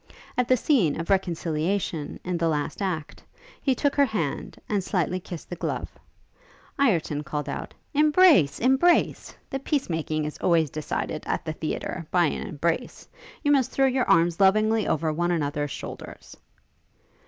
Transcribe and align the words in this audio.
At 0.35 0.47
the 0.47 0.57
scene 0.57 0.99
of 0.99 1.05
the 1.05 1.11
reconciliation, 1.13 2.19
in 2.23 2.39
the 2.39 2.47
last 2.47 2.81
act, 2.81 3.21
he 3.61 3.75
took 3.75 3.93
her 3.93 4.05
hand, 4.05 4.57
and 4.67 4.83
slightly 4.83 5.19
kissed 5.19 5.47
the 5.51 5.55
glove. 5.55 5.91
Ireton 6.79 7.21
called 7.21 7.47
out, 7.47 7.75
'Embrace! 7.93 8.57
embrace! 8.59 9.35
the 9.51 9.59
peace 9.59 9.91
making 9.91 10.25
is 10.25 10.39
always 10.39 10.71
decided, 10.71 11.21
at 11.27 11.45
the 11.45 11.53
theatre, 11.53 12.07
by 12.09 12.25
an 12.25 12.47
embrace. 12.47 13.07
You 13.43 13.51
must 13.51 13.69
throw 13.69 13.85
your 13.85 14.09
arms 14.09 14.39
lovingly 14.39 14.87
over 14.87 15.13
one 15.13 15.29
another's 15.29 15.69
shoulders.' 15.69 16.35